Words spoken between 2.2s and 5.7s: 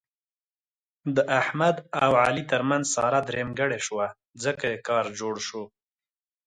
علي ترمنځ ساره درېیمګړې شوه، ځکه یې کار جوړ شو.